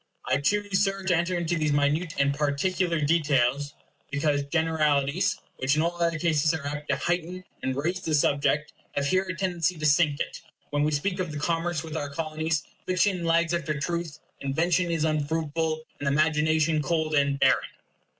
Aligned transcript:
I 0.25 0.37
choose, 0.41 0.79
Sir, 0.83 1.03
to 1.03 1.15
enter 1.15 1.37
into 1.37 1.55
these 1.59 1.71
minute 1.71 2.15
and 2.17 2.33
particular 2.33 2.99
details, 3.01 3.75
because 4.09 4.41
generalities, 4.45 5.39
which 5.57 5.75
in 5.75 5.83
all 5.83 6.01
other 6.01 6.17
cases 6.17 6.55
are 6.55 6.65
apt 6.65 6.89
to 6.89 6.95
heighten 6.95 7.43
and 7.61 7.75
raise 7.75 7.99
the 7.99 8.15
subject, 8.15 8.73
have 8.93 9.05
here 9.05 9.25
a 9.29 9.35
tendency 9.37 9.77
to 9.77 9.85
sink 9.85 10.19
it. 10.19 10.41
When 10.71 10.81
we 10.83 10.91
speak 10.91 11.19
of 11.19 11.31
the 11.31 11.37
commerce 11.37 11.83
with 11.83 11.95
our 11.95 12.09
Colonies, 12.09 12.63
fiction 12.87 13.25
lags 13.25 13.53
after 13.53 13.79
truth, 13.79 14.17
invention 14.39 14.89
is 14.89 15.03
unfruitful, 15.05 15.83
and 15.99 16.07
imagination 16.07 16.81
cold 16.81 17.13
and 17.13 17.39
barren. 17.39 17.69